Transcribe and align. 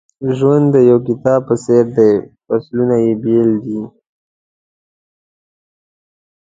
ژوند 0.37 0.65
د 0.75 0.77
یو 0.89 0.97
کتاب 1.07 1.39
په 1.49 1.55
څېر 1.63 1.85
دی 1.97 2.11
فصلونه 2.45 2.95
یې 3.05 3.13
بېل 3.23 3.51
دي. 3.65 3.81